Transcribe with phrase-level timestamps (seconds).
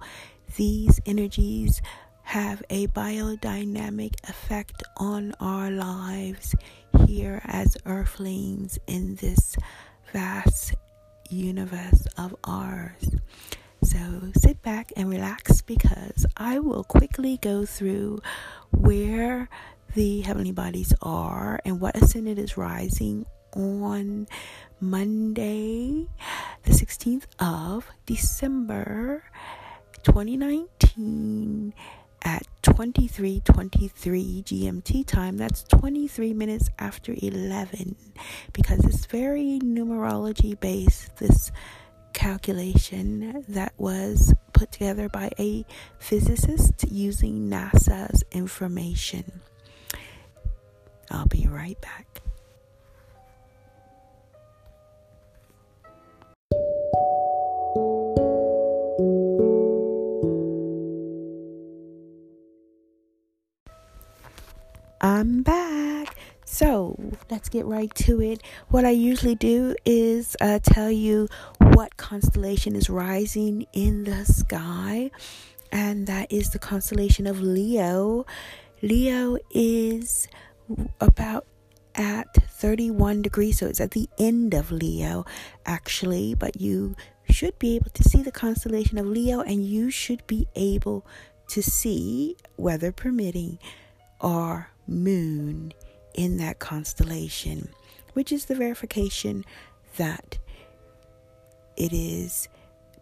[0.57, 1.81] these energies
[2.23, 6.55] have a biodynamic effect on our lives
[7.07, 9.57] here as earthlings in this
[10.13, 10.75] vast
[11.31, 13.09] universe of ours.
[13.83, 13.99] So
[14.37, 18.21] sit back and relax because I will quickly go through
[18.71, 19.49] where
[19.95, 24.27] the heavenly bodies are and what ascendant is rising on
[24.81, 26.07] Monday,
[26.65, 29.25] the 16th of December
[30.03, 31.75] 2019
[32.23, 35.37] at 23:23 GMT time.
[35.37, 37.97] That's 23 minutes after 11
[38.53, 41.51] because it's very numerology based this
[42.13, 45.65] calculation that was put together by a
[45.99, 49.41] physicist using NASA's information.
[51.11, 52.18] I'll be right back.
[67.31, 68.43] Let's get right to it.
[68.69, 71.29] What I usually do is uh, tell you
[71.59, 75.11] what constellation is rising in the sky,
[75.71, 78.27] and that is the constellation of Leo.
[78.83, 80.29] Leo is
[81.01, 81.47] about
[81.95, 85.25] at 31 degrees, so it's at the end of Leo,
[85.67, 86.95] actually, but you
[87.29, 91.07] should be able to see the constellation of Leo, and you should be able
[91.49, 93.59] to see, weather permitting,
[94.21, 95.73] our moon
[96.15, 97.69] in that constellation,
[98.13, 99.45] which is the verification
[99.97, 100.39] that
[101.77, 102.49] it is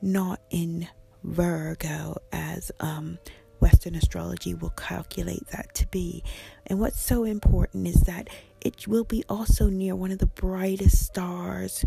[0.03, 0.89] not in
[1.25, 3.19] Virgo as um,
[3.61, 6.22] Western astrology will calculate that to be.
[6.66, 8.28] And what's so important is that
[8.61, 11.84] it will be also near one of the brightest stars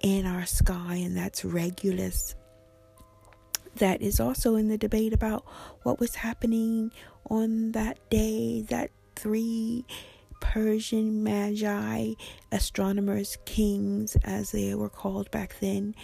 [0.00, 2.34] in our sky, and that's Regulus.
[3.76, 5.44] That is also in the debate about
[5.82, 6.92] what was happening
[7.28, 9.84] on that day, that three
[10.40, 12.12] Persian magi,
[12.52, 15.94] astronomers, kings, as they were called back then,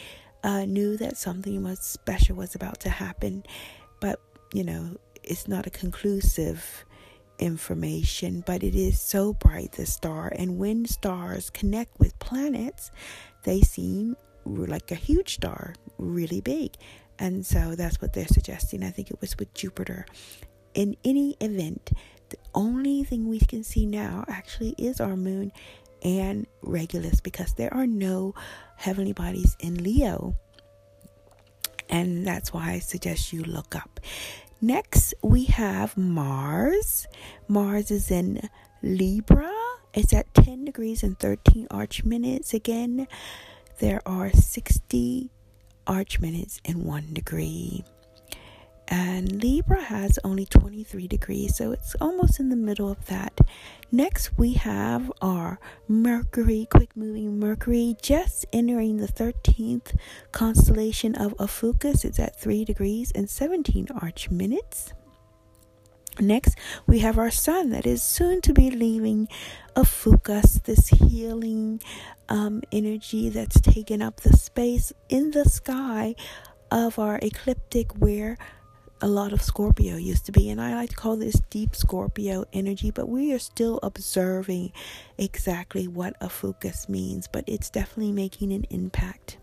[0.42, 3.44] uh, knew that something was special was about to happen.
[4.00, 4.20] But,
[4.52, 6.84] you know, it's not a conclusive
[7.38, 10.32] information, but it is so bright, the star.
[10.36, 12.90] And when stars connect with planets,
[13.44, 16.74] they seem like a huge star, really big.
[17.18, 18.82] And so that's what they're suggesting.
[18.82, 20.06] I think it was with Jupiter.
[20.74, 21.92] In any event,
[22.54, 25.52] only thing we can see now actually is our moon
[26.02, 28.34] and Regulus because there are no
[28.76, 30.36] heavenly bodies in Leo.
[31.88, 34.00] And that's why I suggest you look up.
[34.60, 37.06] Next, we have Mars.
[37.48, 38.48] Mars is in
[38.82, 39.52] Libra.
[39.92, 42.54] It's at 10 degrees and 13 arch minutes.
[42.54, 43.06] Again,
[43.78, 45.30] there are 60
[45.86, 47.84] arch minutes in one degree
[48.88, 53.40] and Libra has only 23 degrees, so it's almost in the middle of that.
[53.90, 55.58] Next, we have our
[55.88, 59.96] Mercury, quick moving Mercury, just entering the 13th
[60.32, 62.04] constellation of Ophiuchus.
[62.04, 64.92] It's at 3 degrees and 17 arch minutes.
[66.20, 66.56] Next,
[66.86, 69.28] we have our sun that is soon to be leaving
[69.74, 71.80] Ophiuchus, this healing
[72.28, 76.14] um, energy that's taken up the space in the sky
[76.70, 78.38] of our ecliptic where
[79.04, 82.46] a lot of Scorpio used to be, and I like to call this deep Scorpio
[82.54, 84.72] energy, but we are still observing
[85.18, 89.36] exactly what Ophiuchus means, but it's definitely making an impact.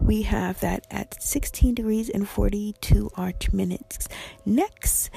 [0.00, 4.08] We have that at 16 degrees and 42 arch minutes.
[4.46, 5.10] Next,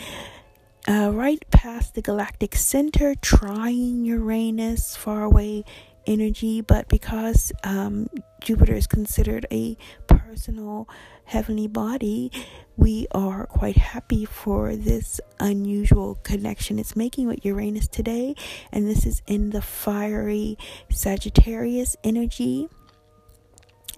[0.85, 5.63] uh, right past the galactic center, trying Uranus, far away
[6.05, 8.07] energy, but because um,
[8.41, 9.77] Jupiter is considered a
[10.07, 10.87] personal
[11.25, 12.31] heavenly body,
[12.75, 18.35] we are quite happy for this unusual connection it's making with Uranus today.
[18.71, 20.57] And this is in the fiery
[20.89, 22.67] Sagittarius energy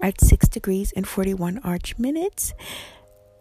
[0.00, 2.52] at 6 degrees and 41 arch minutes.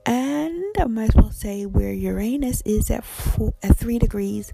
[0.05, 4.51] And I might as well say where Uranus is at, four, at 3 degrees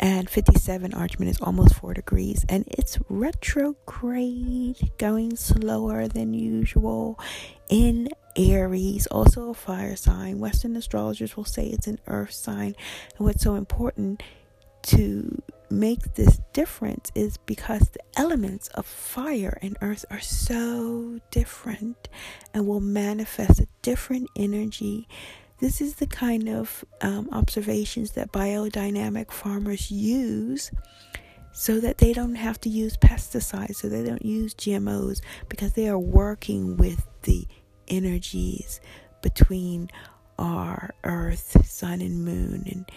[0.00, 2.44] and 57 arch minutes, almost 4 degrees.
[2.48, 7.18] And it's retrograde, going slower than usual
[7.68, 10.38] in Aries, also a fire sign.
[10.38, 12.74] Western astrologers will say it's an earth sign.
[13.16, 14.22] And what's so important
[14.82, 22.08] to make this difference is because the elements of fire and earth are so different
[22.52, 25.08] and will manifest a different energy.
[25.64, 30.70] This is the kind of um, observations that biodynamic farmers use
[31.52, 35.88] so that they don't have to use pesticides, so they don't use GMOs, because they
[35.88, 37.46] are working with the
[37.88, 38.82] energies
[39.22, 39.88] between
[40.38, 42.90] our earth, sun, and moon, and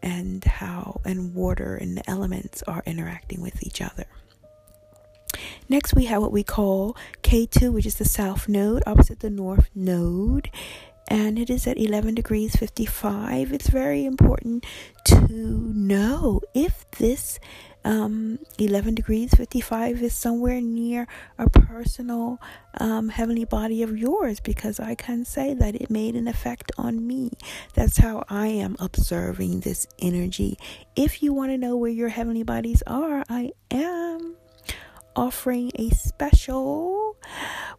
[0.00, 4.06] and how and water and the elements are interacting with each other.
[5.68, 9.70] Next, we have what we call Ketu, which is the south node opposite the north
[9.74, 10.52] node,
[11.08, 13.52] and it is at 11 degrees 55.
[13.52, 14.66] It's very important
[15.04, 17.38] to know if this
[17.86, 21.06] um, 11 degrees 55 is somewhere near
[21.38, 22.40] a personal
[22.80, 27.06] um, heavenly body of yours because I can say that it made an effect on
[27.06, 27.30] me.
[27.74, 30.58] That's how I am observing this energy.
[30.96, 34.34] If you want to know where your heavenly bodies are, I am
[35.14, 37.16] offering a special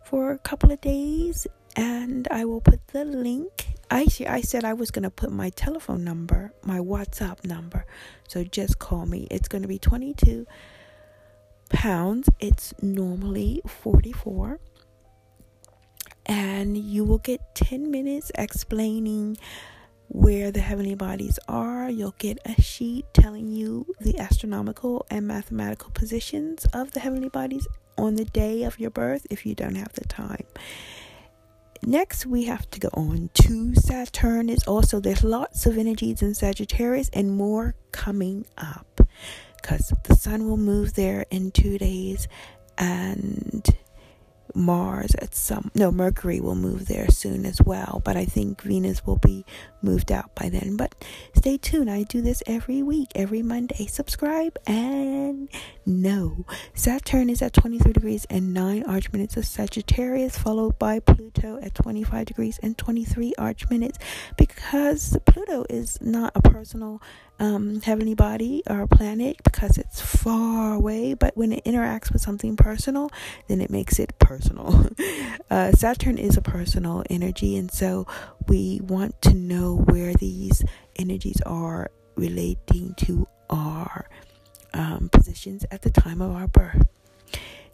[0.06, 1.46] for a couple of days
[1.78, 3.68] and I will put the link.
[3.90, 7.86] I see I said I was gonna put my telephone number, my WhatsApp number.
[8.28, 9.28] So just call me.
[9.32, 10.46] It's gonna be 22
[11.70, 12.30] pounds.
[12.40, 14.60] It's normally 44.
[16.26, 19.38] And you will get 10 minutes explaining
[20.10, 21.90] where the heavenly bodies are.
[21.90, 27.68] You'll get a sheet telling you the astronomical and mathematical positions of the heavenly bodies
[27.98, 30.46] on the day of your birth if you don't have the time.
[31.84, 34.50] Next, we have to go on to Saturn.
[34.50, 39.02] Is also there's lots of energies in Sagittarius and more coming up
[39.62, 42.28] because the sun will move there in two days
[42.78, 43.66] and
[44.58, 49.06] Mars at some no Mercury will move there soon as well, but I think Venus
[49.06, 49.46] will be
[49.82, 50.76] moved out by then.
[50.76, 50.96] But
[51.36, 51.90] stay tuned.
[51.90, 53.86] I do this every week, every Monday.
[53.86, 55.48] Subscribe and
[55.86, 56.46] no.
[56.74, 61.76] Saturn is at 23 degrees and 9 arch minutes of Sagittarius, followed by Pluto at
[61.76, 64.00] 25 degrees and 23 arch minutes
[64.38, 67.02] because Pluto is not a personal
[67.40, 72.56] um, heavenly body or planet because it's far away, but when it interacts with something
[72.56, 73.12] personal,
[73.48, 74.47] then it makes it personal.
[75.50, 78.08] uh, Saturn is a personal energy, and so
[78.48, 80.64] we want to know where these
[80.96, 84.10] energies are relating to our
[84.74, 86.88] um, positions at the time of our birth.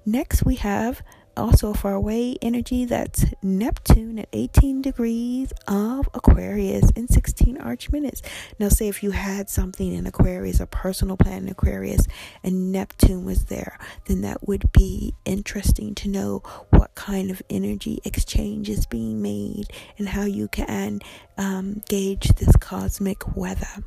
[0.06, 1.02] Next, we have
[1.36, 8.22] also far away energy that's Neptune at 18 degrees of Aquarius in 16 arch minutes.
[8.60, 12.08] Now, say if you had something in Aquarius, a personal planet in Aquarius,
[12.44, 13.78] and Neptune was there,
[14.08, 19.66] then that would be interesting to know what kind of energy exchange is being made
[19.98, 21.02] and how you can
[21.38, 23.84] um, gauge this cosmic weather.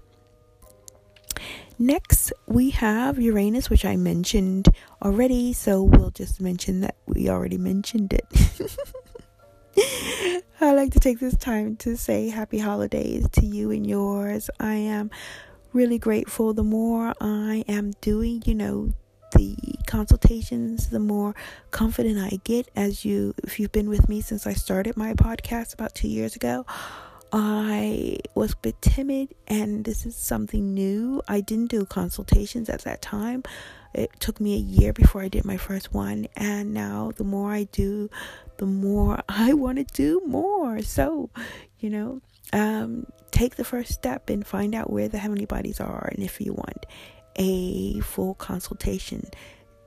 [1.78, 4.68] Next, we have Uranus, which I mentioned
[5.02, 8.26] already, so we'll just mention that we already mentioned it.
[10.60, 14.48] I like to take this time to say happy holidays to you and yours.
[14.58, 15.10] I am
[15.74, 16.54] really grateful.
[16.54, 18.94] The more I am doing, you know,
[19.32, 19.54] the
[19.86, 21.34] consultations, the more
[21.72, 25.74] confident I get as you if you've been with me since I started my podcast
[25.74, 26.64] about 2 years ago.
[27.38, 31.20] I was a bit timid, and this is something new.
[31.28, 33.42] I didn't do consultations at that time.
[33.92, 37.52] It took me a year before I did my first one, and now the more
[37.52, 38.08] I do,
[38.56, 40.80] the more I want to do more.
[40.80, 41.28] So,
[41.78, 42.22] you know,
[42.54, 46.40] um, take the first step and find out where the heavenly bodies are, and if
[46.40, 46.86] you want
[47.36, 49.28] a full consultation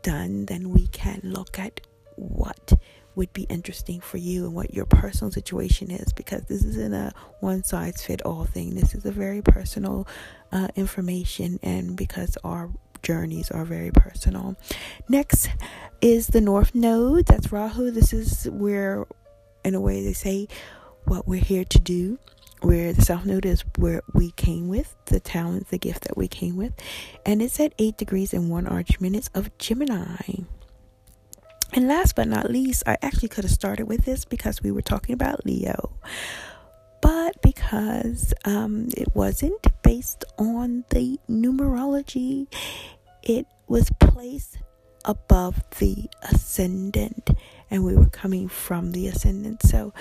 [0.03, 1.81] done, then we can look at
[2.19, 2.73] what
[3.15, 7.11] would be interesting for you and what your personal situation is because this isn't a
[7.39, 8.75] one size fit all thing.
[8.75, 10.07] This is a very personal
[10.51, 12.69] uh, information, and because our
[13.03, 14.55] journeys are very personal.
[15.07, 15.49] Next
[16.01, 17.25] is the North Node.
[17.25, 17.91] That's Rahu.
[17.91, 19.05] This is where,
[19.65, 20.47] in a way, they say
[21.05, 22.19] what we're here to do.
[22.61, 26.27] where the South Node is where we came with, the talent, the gift that we
[26.27, 26.73] came with.
[27.25, 30.43] And it's at 8 degrees and 1 arch minutes of Gemini.
[31.73, 34.81] And last but not least, I actually could have started with this because we were
[34.81, 35.91] talking about Leo.
[37.01, 42.47] But because um, it wasn't based on the numerology,
[43.23, 44.57] it was placed
[45.05, 47.29] above the ascendant,
[47.71, 49.61] and we were coming from the ascendant.
[49.63, 49.93] So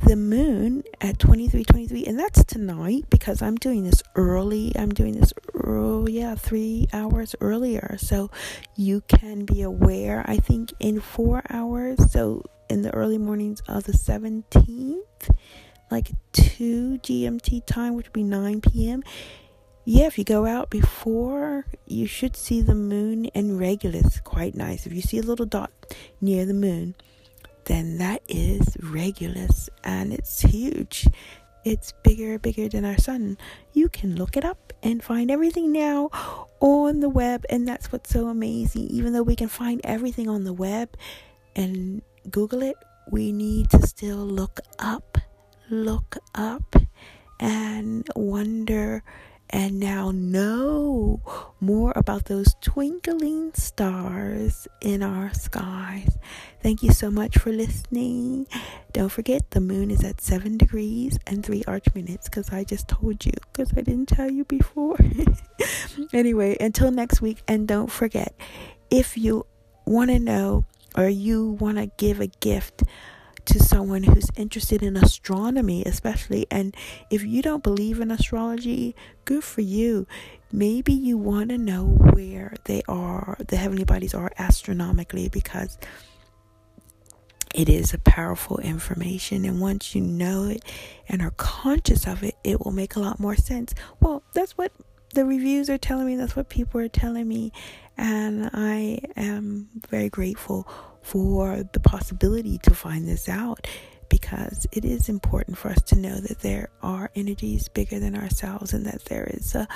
[0.00, 4.72] the moon at 2323 and that's tonight because i'm doing this early.
[4.76, 5.32] I'm doing this
[5.64, 7.96] oh yeah three hours earlier.
[7.98, 8.30] So
[8.76, 12.10] you can be aware i think in four hours.
[12.10, 15.36] So in the early mornings of the 17th
[15.90, 19.02] like 2 gmt time which would be 9 p.m
[19.86, 24.86] yeah if you go out before you should see the moon and regulus quite nice.
[24.86, 25.70] If you see a little dot
[26.20, 26.94] near the moon
[27.68, 31.06] then that is Regulus and it's huge.
[31.64, 33.36] It's bigger, bigger than our sun.
[33.74, 36.08] You can look it up and find everything now
[36.60, 38.84] on the web, and that's what's so amazing.
[38.88, 40.96] Even though we can find everything on the web
[41.54, 42.76] and Google it,
[43.10, 45.18] we need to still look up,
[45.68, 46.74] look up,
[47.38, 49.02] and wonder
[49.50, 51.20] and now know
[51.60, 56.18] more about those twinkling stars in our skies.
[56.62, 58.46] Thank you so much for listening.
[58.92, 62.88] Don't forget the moon is at 7 degrees and 3 arch minutes because I just
[62.88, 64.98] told you because I didn't tell you before.
[66.12, 68.34] anyway, until next week, and don't forget
[68.90, 69.46] if you
[69.86, 70.64] want to know
[70.96, 72.82] or you want to give a gift
[73.48, 76.46] to someone who's interested in astronomy, especially.
[76.50, 76.76] And
[77.10, 80.06] if you don't believe in astrology, good for you.
[80.52, 85.76] Maybe you want to know where they are, the heavenly bodies are astronomically, because
[87.54, 89.44] it is a powerful information.
[89.44, 90.64] And once you know it
[91.08, 93.74] and are conscious of it, it will make a lot more sense.
[94.00, 94.72] Well, that's what
[95.14, 97.52] the reviews are telling me, that's what people are telling me.
[97.96, 100.68] And I am very grateful
[101.08, 103.66] for the possibility to find this out
[104.10, 108.74] because it is important for us to know that there are energies bigger than ourselves
[108.74, 109.66] and that there is a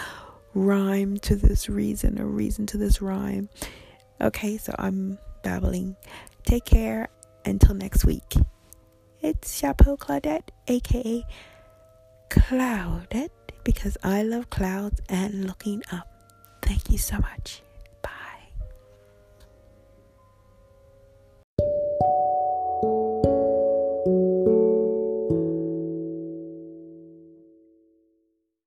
[0.53, 3.49] rhyme to this reason, a reason to this rhyme.
[4.21, 5.97] Okay, so I'm babbling.
[6.45, 7.09] Take care
[7.47, 8.35] until next week.
[9.23, 11.25] It's Chapeau Claudette, aka
[12.29, 13.31] Cloudette,
[13.65, 16.09] because I love clouds and looking up.
[16.61, 17.63] Thank you so much.